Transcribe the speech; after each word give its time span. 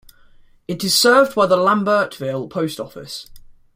It 0.67 0.83
is 0.83 0.97
served 0.97 1.35
by 1.35 1.45
the 1.45 1.57
Lambertville 1.57 2.49
Post 2.49 2.79
Office. 2.79 3.27